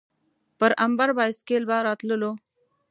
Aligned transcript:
پر 0.59 0.71
امبر 0.85 1.09
بایسکل 1.17 1.63
به 1.69 1.77
راتللو. 1.85 2.31